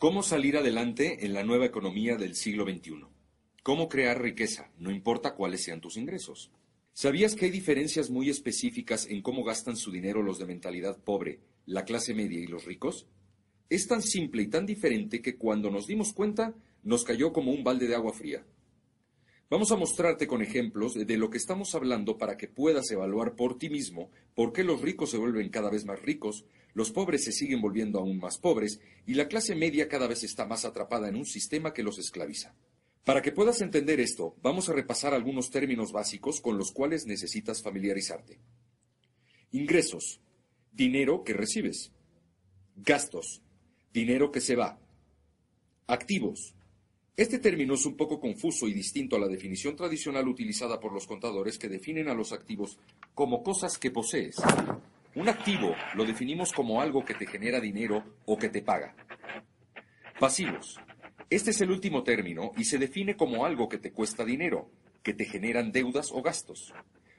¿Cómo 0.00 0.22
salir 0.22 0.56
adelante 0.56 1.26
en 1.26 1.34
la 1.34 1.44
nueva 1.44 1.66
economía 1.66 2.16
del 2.16 2.34
siglo 2.34 2.64
XXI? 2.64 3.04
¿Cómo 3.62 3.90
crear 3.90 4.22
riqueza, 4.22 4.70
no 4.78 4.90
importa 4.90 5.34
cuáles 5.34 5.62
sean 5.62 5.82
tus 5.82 5.98
ingresos? 5.98 6.50
¿Sabías 6.94 7.34
que 7.34 7.44
hay 7.44 7.50
diferencias 7.50 8.08
muy 8.08 8.30
específicas 8.30 9.04
en 9.10 9.20
cómo 9.20 9.44
gastan 9.44 9.76
su 9.76 9.92
dinero 9.92 10.22
los 10.22 10.38
de 10.38 10.46
mentalidad 10.46 10.96
pobre, 11.04 11.40
la 11.66 11.84
clase 11.84 12.14
media 12.14 12.40
y 12.40 12.46
los 12.46 12.64
ricos? 12.64 13.08
Es 13.68 13.88
tan 13.88 14.00
simple 14.00 14.40
y 14.40 14.46
tan 14.46 14.64
diferente 14.64 15.20
que 15.20 15.36
cuando 15.36 15.70
nos 15.70 15.86
dimos 15.86 16.14
cuenta 16.14 16.54
nos 16.82 17.04
cayó 17.04 17.34
como 17.34 17.52
un 17.52 17.62
balde 17.62 17.86
de 17.86 17.94
agua 17.94 18.14
fría. 18.14 18.42
Vamos 19.50 19.70
a 19.70 19.76
mostrarte 19.76 20.26
con 20.26 20.40
ejemplos 20.40 20.94
de 20.94 21.16
lo 21.18 21.28
que 21.28 21.36
estamos 21.36 21.74
hablando 21.74 22.16
para 22.16 22.38
que 22.38 22.48
puedas 22.48 22.90
evaluar 22.90 23.36
por 23.36 23.58
ti 23.58 23.68
mismo 23.68 24.10
por 24.34 24.54
qué 24.54 24.64
los 24.64 24.80
ricos 24.80 25.10
se 25.10 25.18
vuelven 25.18 25.50
cada 25.50 25.68
vez 25.70 25.84
más 25.84 26.00
ricos, 26.00 26.46
los 26.74 26.90
pobres 26.90 27.24
se 27.24 27.32
siguen 27.32 27.60
volviendo 27.60 27.98
aún 27.98 28.18
más 28.18 28.38
pobres 28.38 28.80
y 29.06 29.14
la 29.14 29.28
clase 29.28 29.54
media 29.54 29.88
cada 29.88 30.06
vez 30.06 30.22
está 30.22 30.46
más 30.46 30.64
atrapada 30.64 31.08
en 31.08 31.16
un 31.16 31.26
sistema 31.26 31.72
que 31.72 31.82
los 31.82 31.98
esclaviza. 31.98 32.54
Para 33.04 33.22
que 33.22 33.32
puedas 33.32 33.60
entender 33.60 33.98
esto, 33.98 34.36
vamos 34.42 34.68
a 34.68 34.72
repasar 34.72 35.14
algunos 35.14 35.50
términos 35.50 35.90
básicos 35.90 36.40
con 36.40 36.58
los 36.58 36.70
cuales 36.70 37.06
necesitas 37.06 37.62
familiarizarte. 37.62 38.38
Ingresos, 39.52 40.20
dinero 40.70 41.24
que 41.24 41.32
recibes. 41.32 41.92
Gastos, 42.76 43.42
dinero 43.92 44.30
que 44.30 44.40
se 44.40 44.54
va. 44.54 44.78
Activos. 45.86 46.54
Este 47.16 47.38
término 47.38 47.74
es 47.74 47.84
un 47.84 47.96
poco 47.96 48.20
confuso 48.20 48.68
y 48.68 48.72
distinto 48.72 49.16
a 49.16 49.18
la 49.18 49.28
definición 49.28 49.76
tradicional 49.76 50.28
utilizada 50.28 50.78
por 50.78 50.92
los 50.92 51.06
contadores 51.06 51.58
que 51.58 51.68
definen 51.68 52.08
a 52.08 52.14
los 52.14 52.32
activos 52.32 52.78
como 53.14 53.42
cosas 53.42 53.76
que 53.76 53.90
posees. 53.90 54.36
Un 55.20 55.28
activo 55.28 55.76
lo 55.96 56.06
definimos 56.06 56.50
como 56.50 56.80
algo 56.80 57.04
que 57.04 57.12
te 57.12 57.26
genera 57.26 57.60
dinero 57.60 58.02
o 58.24 58.38
que 58.38 58.48
te 58.48 58.62
paga. 58.62 58.94
Pasivos. 60.18 60.80
Este 61.28 61.50
es 61.50 61.60
el 61.60 61.70
último 61.70 62.02
término 62.02 62.52
y 62.56 62.64
se 62.64 62.78
define 62.78 63.18
como 63.18 63.44
algo 63.44 63.68
que 63.68 63.76
te 63.76 63.92
cuesta 63.92 64.24
dinero, 64.24 64.70
que 65.02 65.12
te 65.12 65.26
generan 65.26 65.72
deudas 65.72 66.10
o 66.10 66.22
gastos. 66.22 66.72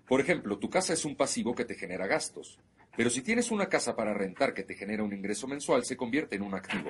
Por 0.07 0.19
ejemplo, 0.19 0.57
tu 0.57 0.67
casa 0.67 0.93
es 0.93 1.05
un 1.05 1.15
pasivo 1.15 1.53
que 1.53 1.63
te 1.63 1.75
genera 1.75 2.07
gastos, 2.07 2.57
pero 2.97 3.11
si 3.11 3.21
tienes 3.21 3.51
una 3.51 3.69
casa 3.69 3.95
para 3.95 4.15
rentar 4.15 4.55
que 4.55 4.63
te 4.63 4.73
genera 4.73 5.03
un 5.03 5.13
ingreso 5.13 5.47
mensual, 5.47 5.85
se 5.85 5.95
convierte 5.95 6.35
en 6.35 6.41
un 6.41 6.55
activo. 6.55 6.89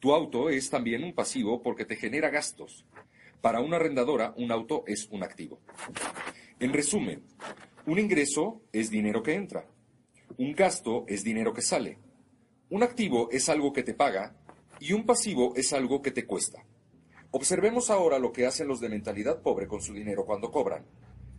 Tu 0.00 0.12
auto 0.12 0.50
es 0.50 0.68
también 0.68 1.04
un 1.04 1.14
pasivo 1.14 1.62
porque 1.62 1.84
te 1.84 1.94
genera 1.94 2.28
gastos. 2.28 2.84
Para 3.40 3.60
una 3.60 3.76
arrendadora, 3.76 4.34
un 4.36 4.50
auto 4.50 4.82
es 4.88 5.06
un 5.12 5.22
activo. 5.22 5.60
En 6.58 6.72
resumen, 6.72 7.22
un 7.86 8.00
ingreso 8.00 8.62
es 8.72 8.90
dinero 8.90 9.22
que 9.22 9.34
entra, 9.34 9.64
un 10.38 10.52
gasto 10.54 11.04
es 11.08 11.24
dinero 11.24 11.52
que 11.52 11.62
sale. 11.62 11.98
Un 12.70 12.84
activo 12.84 13.28
es 13.32 13.48
algo 13.48 13.72
que 13.72 13.82
te 13.82 13.94
paga 13.94 14.36
y 14.78 14.92
un 14.92 15.04
pasivo 15.04 15.52
es 15.56 15.72
algo 15.72 16.00
que 16.00 16.12
te 16.12 16.26
cuesta. 16.26 16.64
Observemos 17.32 17.90
ahora 17.90 18.20
lo 18.20 18.32
que 18.32 18.46
hacen 18.46 18.68
los 18.68 18.80
de 18.80 18.88
mentalidad 18.88 19.42
pobre 19.42 19.66
con 19.66 19.82
su 19.82 19.92
dinero 19.92 20.24
cuando 20.24 20.52
cobran. 20.52 20.86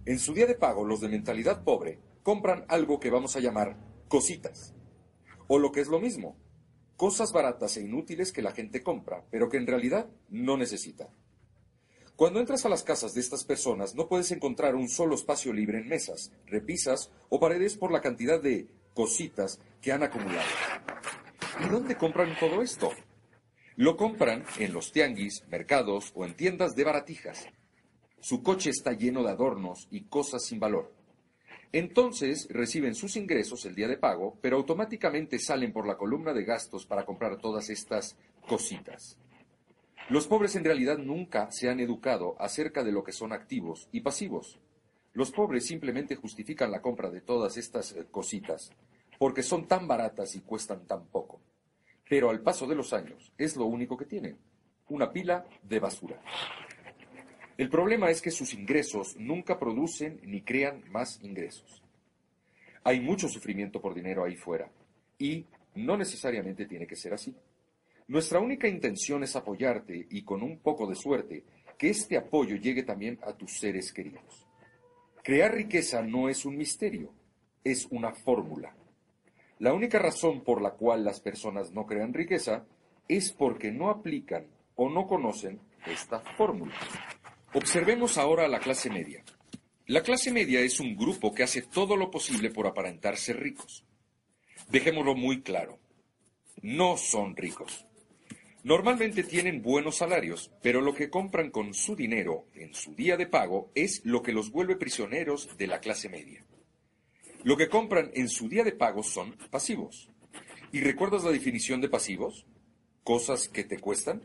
En 0.06 0.19
su 0.19 0.33
día 0.33 0.45
de 0.47 0.56
pago, 0.56 0.83
los 0.83 1.00
de 1.00 1.08
mentalidad 1.08 1.64
pobre 1.64 2.00
compran 2.23 2.66
algo 2.67 3.00
que 3.00 3.09
vamos 3.09 3.38
a 3.38 3.39
llamar 3.39 3.78
cositas. 4.09 4.75
O 5.47 5.59
lo 5.59 5.72
que 5.72 5.80
es 5.80 5.88
lo 5.88 6.02
mismo, 6.02 6.36
cosas 6.97 7.31
baratas 7.31 7.78
e 7.78 7.84
inútiles 7.84 8.34
que 8.34 8.41
la 8.41 8.52
gente 8.52 8.84
compra, 8.84 9.23
pero 9.31 9.47
que 9.47 9.58
en 9.58 9.67
realidad 9.67 10.09
no 10.30 10.58
necesita. 10.58 11.09
Cuando 12.17 12.41
entras 12.41 12.66
a 12.66 12.69
las 12.69 12.84
casas 12.84 13.13
de 13.13 13.22
estas 13.22 13.45
personas 13.45 13.95
no 13.95 14.09
puedes 14.09 14.30
encontrar 14.31 14.75
un 14.75 14.89
solo 14.89 15.16
espacio 15.16 15.53
libre 15.53 15.80
en 15.80 15.88
mesas, 15.88 16.34
repisas 16.47 17.11
o 17.30 17.39
paredes 17.39 17.78
por 17.78 17.94
la 17.94 18.02
cantidad 18.02 18.41
de 18.41 18.67
cositas 18.94 19.59
que 19.82 19.92
han 19.92 20.04
acumulado. 20.04 20.48
¿Y 21.64 21.70
dónde 21.70 21.95
compran 21.95 22.38
todo 22.40 22.62
esto? 22.62 22.92
Lo 23.76 23.96
compran 23.96 24.44
en 24.58 24.73
los 24.73 24.92
tianguis, 24.92 25.44
mercados 25.48 26.12
o 26.16 26.26
en 26.26 26.36
tiendas 26.36 26.76
de 26.76 26.84
baratijas. 26.84 27.48
Su 28.20 28.44
coche 28.44 28.70
está 28.70 28.92
lleno 28.92 29.23
de 29.23 29.31
adornos 29.31 29.88
y 29.90 30.02
cosas 30.06 30.46
sin 30.46 30.59
valor. 30.59 30.94
Entonces 31.72 32.47
reciben 32.50 32.96
sus 32.96 33.16
ingresos 33.16 33.63
el 33.66 33.75
día 33.75 33.88
de 33.88 33.97
pago, 33.97 34.38
pero 34.41 34.58
automáticamente 34.58 35.40
salen 35.40 35.72
por 35.72 35.88
la 35.88 35.97
columna 35.97 36.34
de 36.34 36.44
gastos 36.44 36.86
para 36.86 37.06
comprar 37.06 37.38
todas 37.38 37.69
estas 37.69 38.18
cositas. 38.47 39.18
Los 40.09 40.28
pobres 40.28 40.56
en 40.56 40.63
realidad 40.63 40.97
nunca 40.97 41.52
se 41.52 41.69
han 41.69 41.80
educado 41.80 42.36
acerca 42.40 42.84
de 42.84 42.92
lo 42.92 43.03
que 43.03 43.12
son 43.12 43.31
activos 43.31 43.88
y 43.92 44.02
pasivos. 44.02 44.59
Los 45.19 45.31
pobres 45.31 45.66
simplemente 45.66 46.16
justifican 46.16 46.72
la 46.72 46.81
compra 46.81 47.09
de 47.09 47.19
todas 47.19 47.57
estas 47.57 47.91
eh, 47.91 48.06
cositas 48.09 48.72
porque 49.18 49.44
son 49.44 49.68
tan 49.68 49.85
baratas 49.85 50.34
y 50.38 50.40
cuestan 50.40 50.88
tan 50.88 51.07
poco. 51.07 51.41
Pero 52.07 52.30
al 52.30 52.40
paso 52.40 52.66
de 52.66 52.75
los 52.75 52.94
años 52.94 53.34
es 53.38 53.57
lo 53.57 53.66
único 53.66 53.97
que 53.97 54.06
tienen, 54.06 54.38
una 54.88 55.12
pila 55.12 55.46
de 55.62 55.80
basura. 55.81 56.22
El 57.57 57.69
problema 57.69 58.09
es 58.09 58.22
que 58.22 58.31
sus 58.31 58.53
ingresos 58.53 59.18
nunca 59.18 59.59
producen 59.59 60.22
ni 60.24 60.41
crean 60.41 60.90
más 60.90 61.22
ingresos. 61.22 61.84
Hay 62.86 63.01
mucho 63.01 63.28
sufrimiento 63.28 63.81
por 63.81 63.94
dinero 63.94 64.24
ahí 64.24 64.38
fuera 64.38 64.72
y 65.18 65.46
no 65.75 65.97
necesariamente 65.97 66.66
tiene 66.66 66.88
que 66.88 66.96
ser 66.96 67.13
así. 67.13 67.36
Nuestra 68.07 68.40
única 68.40 68.69
intención 68.69 69.22
es 69.24 69.36
apoyarte 69.36 70.07
y 70.12 70.22
con 70.22 70.44
un 70.44 70.59
poco 70.59 70.88
de 70.88 70.96
suerte 70.96 71.44
que 71.78 71.90
este 71.90 72.16
apoyo 72.16 72.56
llegue 72.56 72.84
también 72.84 73.19
a 73.24 73.34
tus 73.34 73.59
seres 73.59 73.91
queridos. 73.91 74.49
Crear 75.29 75.53
riqueza 75.53 76.01
no 76.01 76.28
es 76.28 76.44
un 76.44 76.57
misterio, 76.57 77.13
es 77.63 77.85
una 77.91 78.13
fórmula. 78.13 78.75
La 79.59 79.73
única 79.73 80.00
razón 80.00 80.44
por 80.44 80.59
la 80.59 80.72
cual 80.72 81.06
las 81.06 81.19
personas 81.19 81.72
no 81.72 81.85
crean 81.85 82.16
riqueza 82.16 82.66
es 83.07 83.31
porque 83.31 83.72
no 83.72 83.91
aplican 83.91 84.47
o 84.73 84.89
no 84.89 85.06
conocen 85.06 85.59
esta 85.85 86.19
fórmula. 86.19 86.73
Observemos 87.53 88.18
ahora 88.18 88.45
a 88.45 88.47
la 88.47 88.59
clase 88.59 88.89
media. 88.89 89.23
La 89.85 90.01
clase 90.01 90.31
media 90.31 90.62
es 90.62 90.79
un 90.79 90.95
grupo 90.95 91.31
que 91.31 91.44
hace 91.44 91.62
todo 91.62 91.95
lo 91.95 92.09
posible 92.09 92.50
por 92.50 92.66
aparentar 92.66 93.16
ser 93.16 93.39
ricos. 93.39 93.85
Dejémoslo 94.72 95.13
muy 95.13 95.44
claro. 95.44 95.78
No 96.63 96.97
son 96.97 97.35
ricos. 97.35 97.85
Normalmente 98.64 99.24
tienen 99.24 99.62
buenos 99.62 99.96
salarios, 99.97 100.52
pero 100.62 100.81
lo 100.81 100.94
que 100.94 101.09
compran 101.09 101.50
con 101.50 101.74
su 101.74 101.96
dinero 101.96 102.46
en 102.56 102.74
su 102.74 102.94
día 102.94 103.16
de 103.16 103.25
pago 103.25 103.72
es 103.74 104.02
lo 104.03 104.22
que 104.22 104.34
los 104.34 104.52
vuelve 104.52 104.75
prisioneros 104.75 105.58
de 105.58 105.68
la 105.68 105.80
clase 105.80 106.09
media. 106.09 106.44
Lo 107.44 107.56
que 107.56 107.69
compran 107.69 108.12
en 108.16 108.28
su 108.28 108.50
día 108.50 108.66
de 108.66 108.74
pago 108.74 109.02
son 109.02 109.38
pasivos. 109.50 110.09
¿Y 110.74 110.81
recuerdas 110.81 111.24
la 111.24 111.31
definición 111.31 111.80
de 111.80 111.88
pasivos? 111.88 112.46
Cosas 113.06 113.48
que 113.48 113.64
te 113.64 113.80
cuestan. 113.80 114.24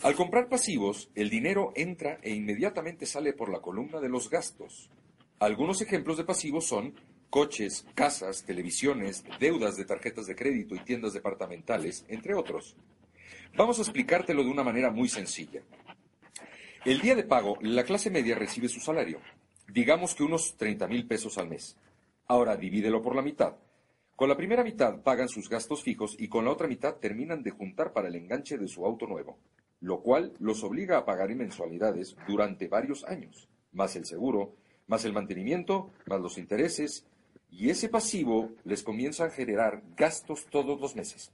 Al 0.00 0.14
comprar 0.14 0.48
pasivos, 0.48 1.10
el 1.14 1.28
dinero 1.28 1.72
entra 1.76 2.18
e 2.22 2.34
inmediatamente 2.34 3.04
sale 3.04 3.34
por 3.34 3.50
la 3.50 3.60
columna 3.60 4.00
de 4.00 4.08
los 4.08 4.30
gastos. 4.30 4.90
Algunos 5.38 5.82
ejemplos 5.82 6.16
de 6.16 6.24
pasivos 6.24 6.64
son 6.64 6.94
coches, 7.28 7.86
casas, 7.94 8.44
televisiones, 8.44 9.24
deudas 9.38 9.76
de 9.76 9.84
tarjetas 9.84 10.26
de 10.26 10.34
crédito 10.34 10.74
y 10.74 10.80
tiendas 10.80 11.12
departamentales, 11.12 12.06
entre 12.08 12.34
otros. 12.34 12.76
Vamos 13.54 13.78
a 13.78 13.82
explicártelo 13.82 14.42
de 14.42 14.50
una 14.50 14.62
manera 14.62 14.90
muy 14.90 15.08
sencilla. 15.08 15.62
El 16.84 17.00
día 17.00 17.14
de 17.14 17.24
pago, 17.24 17.58
la 17.62 17.84
clase 17.84 18.10
media 18.10 18.34
recibe 18.34 18.68
su 18.68 18.80
salario, 18.80 19.20
digamos 19.68 20.14
que 20.14 20.22
unos 20.22 20.56
30 20.56 20.86
mil 20.88 21.06
pesos 21.06 21.38
al 21.38 21.48
mes. 21.48 21.76
Ahora 22.26 22.56
divídelo 22.56 23.02
por 23.02 23.14
la 23.14 23.22
mitad. 23.22 23.56
Con 24.14 24.28
la 24.28 24.36
primera 24.36 24.64
mitad 24.64 25.02
pagan 25.02 25.28
sus 25.28 25.48
gastos 25.48 25.82
fijos 25.82 26.16
y 26.18 26.28
con 26.28 26.44
la 26.44 26.50
otra 26.50 26.68
mitad 26.68 26.96
terminan 26.96 27.42
de 27.42 27.50
juntar 27.50 27.92
para 27.92 28.08
el 28.08 28.14
enganche 28.14 28.56
de 28.56 28.68
su 28.68 28.86
auto 28.86 29.06
nuevo, 29.06 29.38
lo 29.80 30.00
cual 30.00 30.32
los 30.38 30.64
obliga 30.64 30.96
a 30.96 31.04
pagar 31.04 31.34
mensualidades 31.34 32.16
durante 32.26 32.68
varios 32.68 33.04
años, 33.04 33.48
más 33.72 33.94
el 33.96 34.06
seguro, 34.06 34.54
más 34.86 35.04
el 35.04 35.12
mantenimiento, 35.12 35.90
más 36.06 36.20
los 36.20 36.38
intereses, 36.38 37.06
y 37.50 37.70
ese 37.70 37.88
pasivo 37.88 38.52
les 38.64 38.82
comienza 38.82 39.24
a 39.24 39.30
generar 39.30 39.82
gastos 39.96 40.46
todos 40.46 40.80
los 40.80 40.96
meses. 40.96 41.32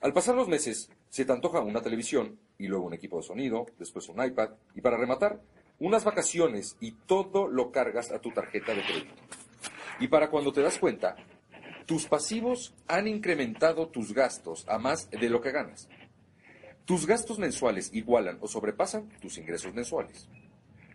Al 0.00 0.12
pasar 0.12 0.36
los 0.36 0.48
meses, 0.48 0.90
se 1.08 1.24
te 1.24 1.32
antoja 1.32 1.60
una 1.60 1.80
televisión 1.80 2.38
y 2.58 2.66
luego 2.66 2.86
un 2.86 2.94
equipo 2.94 3.18
de 3.18 3.22
sonido, 3.22 3.66
después 3.78 4.08
un 4.08 4.24
iPad 4.24 4.50
y 4.74 4.80
para 4.80 4.96
rematar, 4.96 5.40
unas 5.78 6.04
vacaciones 6.04 6.76
y 6.80 6.92
todo 6.92 7.48
lo 7.48 7.70
cargas 7.70 8.10
a 8.10 8.20
tu 8.20 8.30
tarjeta 8.30 8.74
de 8.74 8.82
crédito. 8.82 9.14
Y 10.00 10.08
para 10.08 10.30
cuando 10.30 10.52
te 10.52 10.62
das 10.62 10.78
cuenta, 10.78 11.16
tus 11.86 12.06
pasivos 12.06 12.74
han 12.86 13.08
incrementado 13.08 13.88
tus 13.88 14.12
gastos 14.12 14.66
a 14.68 14.78
más 14.78 15.08
de 15.10 15.30
lo 15.30 15.40
que 15.40 15.52
ganas. 15.52 15.88
Tus 16.84 17.06
gastos 17.06 17.38
mensuales 17.38 17.90
igualan 17.92 18.38
o 18.40 18.48
sobrepasan 18.48 19.08
tus 19.20 19.38
ingresos 19.38 19.74
mensuales, 19.74 20.28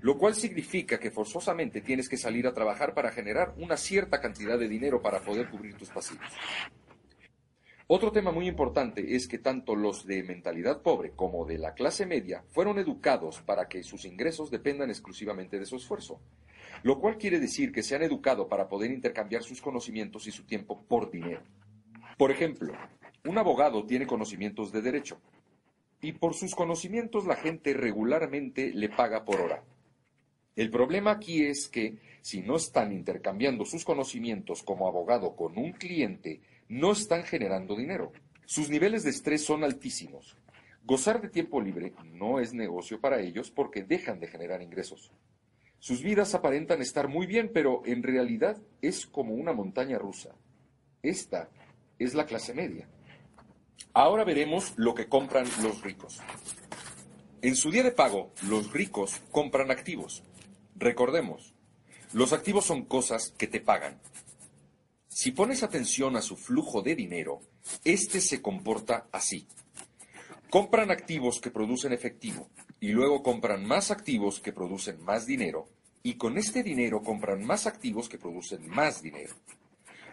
lo 0.01 0.17
cual 0.17 0.35
significa 0.35 0.99
que 0.99 1.11
forzosamente 1.11 1.81
tienes 1.81 2.09
que 2.09 2.17
salir 2.17 2.47
a 2.47 2.53
trabajar 2.53 2.93
para 2.93 3.11
generar 3.11 3.53
una 3.57 3.77
cierta 3.77 4.19
cantidad 4.19 4.57
de 4.57 4.67
dinero 4.67 5.01
para 5.01 5.21
poder 5.21 5.49
cubrir 5.49 5.75
tus 5.75 5.89
pasivos. 5.89 6.27
Otro 7.87 8.11
tema 8.11 8.31
muy 8.31 8.47
importante 8.47 9.15
es 9.15 9.27
que 9.27 9.39
tanto 9.39 9.75
los 9.75 10.05
de 10.05 10.23
mentalidad 10.23 10.81
pobre 10.81 11.11
como 11.11 11.45
de 11.45 11.57
la 11.57 11.73
clase 11.73 12.05
media 12.05 12.43
fueron 12.49 12.79
educados 12.79 13.41
para 13.41 13.67
que 13.67 13.83
sus 13.83 14.05
ingresos 14.05 14.49
dependan 14.49 14.89
exclusivamente 14.89 15.59
de 15.59 15.65
su 15.65 15.75
esfuerzo 15.75 16.19
lo 16.83 16.99
cual 16.99 17.17
quiere 17.17 17.39
decir 17.39 17.71
que 17.71 17.81
se 17.81 17.95
han 17.95 18.03
educado 18.03 18.47
para 18.47 18.67
poder 18.67 18.91
intercambiar 18.91 19.43
sus 19.43 19.61
conocimientos 19.61 20.27
y 20.27 20.31
su 20.31 20.43
tiempo 20.43 20.83
por 20.87 21.09
dinero. 21.09 21.41
Por 22.17 22.31
ejemplo, 22.31 22.73
Un 23.25 23.37
abogado 23.37 23.85
tiene 23.85 24.05
conocimientos 24.05 24.73
de 24.73 24.81
derecho 24.81 25.17
y 26.01 26.11
por 26.11 26.33
sus 26.33 26.53
conocimientos 26.55 27.25
la 27.25 27.37
gente 27.37 27.73
regularmente 27.73 28.73
le 28.73 28.89
paga 28.89 29.23
por 29.23 29.39
hora. 29.39 29.63
El 30.57 30.69
problema 30.69 31.11
aquí 31.11 31.45
es 31.45 31.69
que 31.69 31.99
si 32.21 32.41
no 32.41 32.57
están 32.57 32.91
intercambiando 32.91 33.63
sus 33.63 33.85
conocimientos 33.85 34.61
como 34.61 34.89
abogado 34.89 35.37
con 35.37 35.57
un 35.57 35.71
cliente, 35.71 36.41
no 36.67 36.91
están 36.91 37.23
generando 37.23 37.75
dinero. 37.75 38.11
Sus 38.45 38.69
niveles 38.69 39.03
de 39.03 39.09
estrés 39.09 39.45
son 39.45 39.63
altísimos. 39.63 40.37
Gozar 40.85 41.21
de 41.21 41.29
tiempo 41.29 41.61
libre 41.61 41.93
no 42.11 42.39
es 42.39 42.53
negocio 42.53 42.99
para 42.99 43.21
ellos 43.21 43.51
porque 43.51 43.83
dejan 43.83 44.19
de 44.19 44.27
generar 44.27 44.61
ingresos. 44.61 45.11
Sus 45.79 46.01
vidas 46.01 46.33
aparentan 46.33 46.81
estar 46.81 47.07
muy 47.07 47.25
bien, 47.25 47.51
pero 47.53 47.81
en 47.85 48.03
realidad 48.03 48.57
es 48.81 49.05
como 49.05 49.33
una 49.33 49.53
montaña 49.53 49.97
rusa. 49.97 50.35
Esta 51.01 51.49
es 51.99 52.13
la 52.13 52.25
clase 52.25 52.53
media. 52.53 52.87
Ahora 53.93 54.23
veremos 54.23 54.73
lo 54.77 54.95
que 54.95 55.07
compran 55.07 55.45
los 55.61 55.81
ricos. 55.81 56.21
En 57.41 57.55
su 57.55 57.71
día 57.71 57.83
de 57.83 57.91
pago, 57.91 58.31
los 58.47 58.71
ricos 58.71 59.21
compran 59.31 59.71
activos. 59.71 60.23
Recordemos, 60.75 61.53
los 62.13 62.31
activos 62.31 62.65
son 62.65 62.85
cosas 62.85 63.33
que 63.37 63.47
te 63.47 63.59
pagan. 63.59 63.99
Si 65.13 65.31
pones 65.31 65.61
atención 65.61 66.15
a 66.15 66.23
su 66.23 66.35
flujo 66.35 66.81
de 66.81 66.95
dinero, 66.95 67.39
este 67.83 68.19
se 68.19 68.41
comporta 68.41 69.05
así. 69.11 69.45
Compran 70.49 70.89
activos 70.89 71.39
que 71.39 71.51
producen 71.51 71.93
efectivo 71.93 72.49
y 72.79 72.87
luego 72.87 73.21
compran 73.21 73.63
más 73.63 73.91
activos 73.91 74.39
que 74.39 74.51
producen 74.51 75.03
más 75.03 75.27
dinero 75.27 75.69
y 76.01 76.15
con 76.15 76.39
este 76.39 76.63
dinero 76.63 77.03
compran 77.03 77.45
más 77.45 77.67
activos 77.67 78.09
que 78.09 78.17
producen 78.17 78.67
más 78.67 79.03
dinero. 79.03 79.35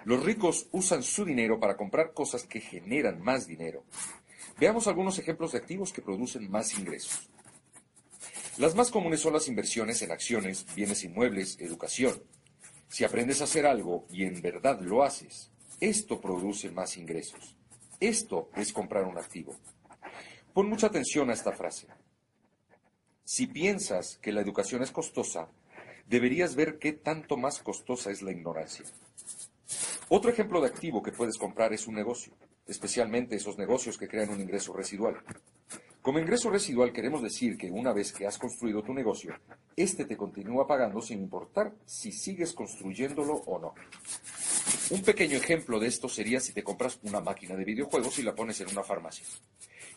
Los 0.04 0.22
ricos 0.22 0.66
usan 0.70 1.02
su 1.02 1.24
dinero 1.24 1.58
para 1.58 1.78
comprar 1.78 2.12
cosas 2.12 2.44
que 2.44 2.60
generan 2.60 3.22
más 3.22 3.46
dinero. 3.46 3.84
Veamos 4.58 4.86
algunos 4.86 5.18
ejemplos 5.18 5.52
de 5.52 5.58
activos 5.58 5.94
que 5.94 6.02
producen 6.02 6.50
más 6.50 6.78
ingresos. 6.78 7.30
Las 8.58 8.74
más 8.74 8.90
comunes 8.90 9.20
son 9.20 9.32
las 9.32 9.48
inversiones 9.48 10.02
en 10.02 10.12
acciones, 10.12 10.66
bienes 10.74 11.02
inmuebles, 11.04 11.58
educación. 11.58 12.22
Si 12.90 13.04
aprendes 13.04 13.40
a 13.40 13.44
hacer 13.44 13.66
algo 13.66 14.04
y 14.10 14.24
en 14.24 14.42
verdad 14.42 14.80
lo 14.80 15.04
haces, 15.04 15.52
esto 15.78 16.20
produce 16.20 16.72
más 16.72 16.96
ingresos. 16.96 17.56
Esto 18.00 18.50
es 18.56 18.72
comprar 18.72 19.04
un 19.04 19.16
activo. 19.16 19.54
Pon 20.52 20.68
mucha 20.68 20.88
atención 20.88 21.30
a 21.30 21.34
esta 21.34 21.52
frase. 21.52 21.86
Si 23.24 23.46
piensas 23.46 24.18
que 24.20 24.32
la 24.32 24.40
educación 24.40 24.82
es 24.82 24.90
costosa, 24.90 25.48
deberías 26.08 26.56
ver 26.56 26.80
qué 26.80 26.92
tanto 26.92 27.36
más 27.36 27.60
costosa 27.60 28.10
es 28.10 28.22
la 28.22 28.32
ignorancia. 28.32 28.84
Otro 30.08 30.32
ejemplo 30.32 30.60
de 30.60 30.66
activo 30.66 31.00
que 31.00 31.12
puedes 31.12 31.38
comprar 31.38 31.72
es 31.72 31.86
un 31.86 31.94
negocio, 31.94 32.32
especialmente 32.66 33.36
esos 33.36 33.56
negocios 33.56 33.96
que 33.98 34.08
crean 34.08 34.30
un 34.30 34.40
ingreso 34.40 34.72
residual. 34.72 35.22
Como 36.02 36.18
ingreso 36.18 36.48
residual 36.48 36.94
queremos 36.94 37.22
decir 37.22 37.58
que 37.58 37.70
una 37.70 37.92
vez 37.92 38.10
que 38.12 38.26
has 38.26 38.38
construido 38.38 38.82
tu 38.82 38.94
negocio, 38.94 39.34
éste 39.76 40.06
te 40.06 40.16
continúa 40.16 40.66
pagando 40.66 41.02
sin 41.02 41.20
importar 41.20 41.74
si 41.84 42.10
sigues 42.10 42.54
construyéndolo 42.54 43.34
o 43.34 43.58
no. 43.58 43.74
Un 44.88 45.02
pequeño 45.02 45.36
ejemplo 45.36 45.78
de 45.78 45.88
esto 45.88 46.08
sería 46.08 46.40
si 46.40 46.54
te 46.54 46.64
compras 46.64 46.98
una 47.02 47.20
máquina 47.20 47.54
de 47.54 47.66
videojuegos 47.66 48.18
y 48.18 48.22
la 48.22 48.34
pones 48.34 48.58
en 48.62 48.70
una 48.70 48.82
farmacia. 48.82 49.26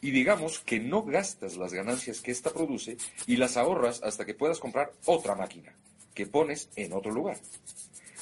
Y 0.02 0.12
digamos 0.12 0.60
que 0.60 0.82
no 0.82 1.04
gastas 1.04 1.56
las 1.56 1.74
ganancias 1.74 2.20
que 2.20 2.32
ésta 2.32 2.52
produce 2.52 2.98
y 3.26 3.38
las 3.38 3.56
ahorras 3.56 4.04
hasta 4.04 4.26
que 4.26 4.34
puedas 4.34 4.60
comprar 4.60 4.92
otra 5.06 5.36
máquina, 5.36 5.74
que 6.14 6.26
pones 6.26 6.70
en 6.76 6.92
otro 6.92 7.14
lugar. 7.14 7.38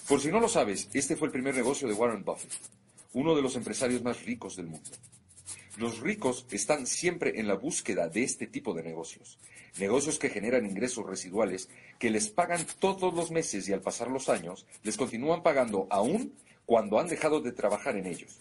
Por 0.08 0.22
si 0.22 0.30
no 0.30 0.40
lo 0.40 0.50
sabes, 0.50 0.88
este 0.94 1.16
fue 1.16 1.30
el 1.30 1.32
primer 1.32 1.56
negocio 1.56 1.88
de 1.88 1.96
Warren 1.96 2.24
Buffett, 2.24 2.52
uno 3.14 3.36
de 3.36 3.42
los 3.42 3.56
empresarios 3.56 4.04
más 4.04 4.24
ricos 4.24 4.56
del 4.56 4.68
mundo. 4.68 4.92
Los 5.78 6.00
ricos 6.00 6.46
están 6.52 6.86
siempre 6.86 7.40
en 7.40 7.48
la 7.48 7.56
búsqueda 7.56 8.10
de 8.10 8.24
este 8.24 8.46
tipo 8.46 8.74
de 8.74 8.84
negocios, 8.84 9.40
negocios 9.80 10.20
que 10.20 10.30
generan 10.30 10.66
ingresos 10.66 11.06
residuales 11.06 11.70
que 11.98 12.10
les 12.10 12.28
pagan 12.28 12.66
todos 12.80 13.14
los 13.14 13.32
meses 13.32 13.70
y 13.70 13.74
al 13.74 13.82
pasar 13.82 14.10
los 14.10 14.28
años 14.28 14.66
les 14.84 14.98
continúan 14.98 15.44
pagando 15.44 15.88
aún 15.90 16.34
cuando 16.66 17.00
han 17.00 17.08
dejado 17.08 17.40
de 17.40 17.54
trabajar 17.54 17.96
en 17.96 18.06
ellos. 18.06 18.38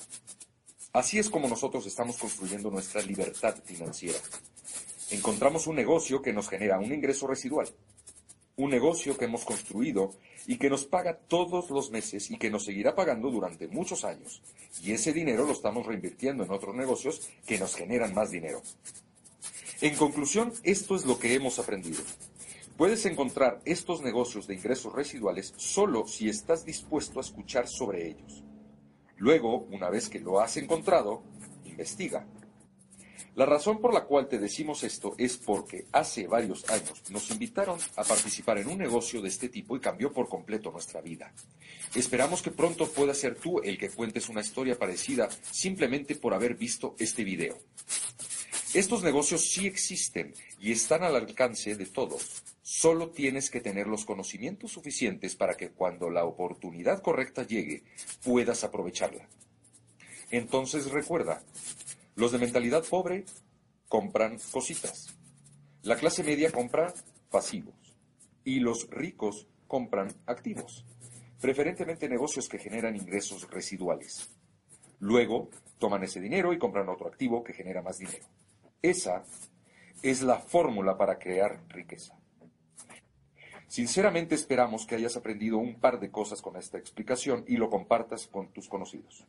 Así 0.92 1.20
es 1.20 1.30
como 1.30 1.48
nosotros 1.48 1.86
estamos 1.86 2.16
construyendo 2.16 2.68
nuestra 2.70 3.00
libertad 3.02 3.54
financiera. 3.64 4.18
Encontramos 5.10 5.68
un 5.68 5.76
negocio 5.76 6.20
que 6.20 6.32
nos 6.32 6.48
genera 6.48 6.80
un 6.80 6.92
ingreso 6.92 7.28
residual, 7.28 7.68
un 8.56 8.70
negocio 8.70 9.16
que 9.16 9.24
hemos 9.24 9.44
construido 9.44 10.12
y 10.46 10.56
que 10.56 10.70
nos 10.70 10.84
paga 10.84 11.16
todos 11.16 11.70
los 11.70 11.90
meses 11.90 12.30
y 12.30 12.36
que 12.36 12.50
nos 12.50 12.64
seguirá 12.64 12.94
pagando 12.94 13.30
durante 13.30 13.68
muchos 13.68 14.04
años. 14.04 14.42
Y 14.82 14.92
ese 14.92 15.12
dinero 15.12 15.46
lo 15.46 15.52
estamos 15.52 15.86
reinvirtiendo 15.86 16.44
en 16.44 16.50
otros 16.50 16.74
negocios 16.74 17.30
que 17.46 17.58
nos 17.58 17.74
generan 17.74 18.14
más 18.14 18.30
dinero. 18.30 18.62
En 19.80 19.96
conclusión, 19.96 20.52
esto 20.62 20.94
es 20.94 21.06
lo 21.06 21.18
que 21.18 21.34
hemos 21.34 21.58
aprendido. 21.58 22.02
Puedes 22.76 23.04
encontrar 23.06 23.60
estos 23.64 24.02
negocios 24.02 24.46
de 24.46 24.54
ingresos 24.54 24.92
residuales 24.94 25.52
solo 25.56 26.06
si 26.06 26.28
estás 26.28 26.64
dispuesto 26.64 27.18
a 27.18 27.22
escuchar 27.22 27.68
sobre 27.68 28.08
ellos. 28.08 28.42
Luego, 29.16 29.66
una 29.70 29.90
vez 29.90 30.08
que 30.08 30.18
lo 30.18 30.40
has 30.40 30.56
encontrado, 30.56 31.22
investiga, 31.66 32.26
la 33.36 33.46
razón 33.46 33.80
por 33.80 33.94
la 33.94 34.04
cual 34.04 34.28
te 34.28 34.38
decimos 34.38 34.82
esto 34.82 35.14
es 35.16 35.36
porque 35.36 35.86
hace 35.92 36.26
varios 36.26 36.68
años 36.68 37.02
nos 37.10 37.30
invitaron 37.30 37.78
a 37.96 38.02
participar 38.02 38.58
en 38.58 38.68
un 38.68 38.78
negocio 38.78 39.22
de 39.22 39.28
este 39.28 39.48
tipo 39.48 39.76
y 39.76 39.80
cambió 39.80 40.12
por 40.12 40.28
completo 40.28 40.70
nuestra 40.70 41.00
vida. 41.00 41.32
Esperamos 41.94 42.42
que 42.42 42.50
pronto 42.50 42.90
puedas 42.90 43.18
ser 43.18 43.36
tú 43.36 43.60
el 43.60 43.78
que 43.78 43.90
cuentes 43.90 44.28
una 44.28 44.40
historia 44.40 44.78
parecida 44.78 45.28
simplemente 45.50 46.16
por 46.16 46.34
haber 46.34 46.56
visto 46.56 46.96
este 46.98 47.22
video. 47.22 47.56
Estos 48.74 49.02
negocios 49.02 49.50
sí 49.50 49.66
existen 49.66 50.34
y 50.60 50.72
están 50.72 51.02
al 51.02 51.16
alcance 51.16 51.76
de 51.76 51.86
todos. 51.86 52.42
Solo 52.62 53.10
tienes 53.10 53.50
que 53.50 53.60
tener 53.60 53.86
los 53.86 54.04
conocimientos 54.04 54.72
suficientes 54.72 55.34
para 55.34 55.56
que 55.56 55.70
cuando 55.70 56.10
la 56.10 56.24
oportunidad 56.24 57.02
correcta 57.02 57.44
llegue 57.44 57.82
puedas 58.22 58.62
aprovecharla. 58.62 59.28
Entonces 60.30 60.90
recuerda, 60.90 61.42
los 62.20 62.32
de 62.32 62.38
mentalidad 62.38 62.84
pobre 62.84 63.24
compran 63.88 64.36
cositas. 64.52 65.16
La 65.80 65.96
clase 65.96 66.22
media 66.22 66.52
compra 66.52 66.92
pasivos. 67.30 67.96
Y 68.44 68.60
los 68.60 68.90
ricos 68.90 69.48
compran 69.66 70.12
activos, 70.26 70.84
preferentemente 71.40 72.10
negocios 72.10 72.46
que 72.46 72.58
generan 72.58 72.94
ingresos 72.94 73.50
residuales. 73.50 74.28
Luego 74.98 75.48
toman 75.78 76.02
ese 76.02 76.20
dinero 76.20 76.52
y 76.52 76.58
compran 76.58 76.90
otro 76.90 77.06
activo 77.06 77.42
que 77.42 77.54
genera 77.54 77.80
más 77.80 77.96
dinero. 77.96 78.26
Esa 78.82 79.24
es 80.02 80.20
la 80.20 80.40
fórmula 80.40 80.98
para 80.98 81.18
crear 81.18 81.62
riqueza. 81.68 82.18
Sinceramente 83.66 84.34
esperamos 84.34 84.84
que 84.84 84.96
hayas 84.96 85.16
aprendido 85.16 85.56
un 85.56 85.80
par 85.80 85.98
de 85.98 86.10
cosas 86.10 86.42
con 86.42 86.56
esta 86.56 86.76
explicación 86.76 87.44
y 87.48 87.56
lo 87.56 87.70
compartas 87.70 88.26
con 88.26 88.52
tus 88.52 88.68
conocidos. 88.68 89.24